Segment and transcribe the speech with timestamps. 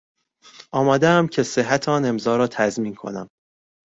[0.71, 3.27] آمادهام که صحت آن امضا را تضمین کنم